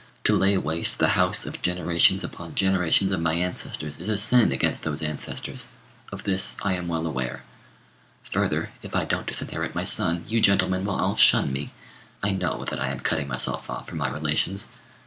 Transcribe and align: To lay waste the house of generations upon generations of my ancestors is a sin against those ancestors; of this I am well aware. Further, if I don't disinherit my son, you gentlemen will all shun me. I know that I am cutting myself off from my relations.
To 0.23 0.35
lay 0.35 0.57
waste 0.57 0.97
the 0.97 1.09
house 1.09 1.45
of 1.45 1.61
generations 1.61 2.23
upon 2.23 2.55
generations 2.55 3.11
of 3.11 3.21
my 3.21 3.35
ancestors 3.35 3.99
is 3.99 4.09
a 4.09 4.17
sin 4.17 4.51
against 4.51 4.81
those 4.81 5.03
ancestors; 5.03 5.67
of 6.11 6.23
this 6.23 6.57
I 6.63 6.73
am 6.73 6.87
well 6.87 7.05
aware. 7.05 7.43
Further, 8.31 8.71
if 8.81 8.95
I 8.95 9.05
don't 9.05 9.27
disinherit 9.27 9.75
my 9.75 9.83
son, 9.83 10.25
you 10.27 10.41
gentlemen 10.41 10.85
will 10.85 10.95
all 10.95 11.15
shun 11.17 11.53
me. 11.53 11.71
I 12.23 12.31
know 12.31 12.65
that 12.67 12.81
I 12.81 12.87
am 12.89 13.01
cutting 13.01 13.27
myself 13.27 13.69
off 13.69 13.87
from 13.87 13.99
my 13.99 14.09
relations. 14.09 14.71